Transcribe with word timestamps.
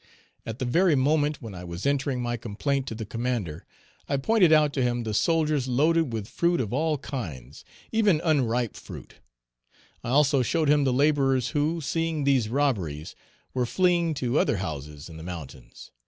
At 0.47 0.57
the 0.57 0.65
very 0.65 0.95
moment 0.95 1.43
when 1.43 1.53
I 1.53 1.63
was 1.63 1.85
entering 1.85 2.23
my 2.23 2.35
complaint 2.35 2.87
to 2.87 2.95
the 2.95 3.05
commander, 3.05 3.67
I 4.09 4.17
pointed 4.17 4.51
out 4.51 4.73
to 4.73 4.81
him 4.81 5.03
the 5.03 5.13
soldiers 5.13 5.67
loaded 5.67 6.11
with 6.11 6.27
fruit 6.27 6.59
of 6.59 6.73
all 6.73 6.97
kinds, 6.97 7.63
even 7.91 8.19
unripe 8.23 8.75
fruit; 8.75 9.19
I 10.03 10.09
also 10.09 10.41
showed 10.41 10.69
him 10.69 10.85
the 10.85 10.91
laborers 10.91 11.49
who, 11.49 11.81
seeing 11.81 12.23
these 12.23 12.49
robberies, 12.49 13.13
were 13.53 13.67
fleeing 13.67 14.15
to 14.15 14.39
other 14.39 14.57
houses 14.57 15.07
in 15.07 15.17
the 15.17 15.21
mountains. 15.23 15.91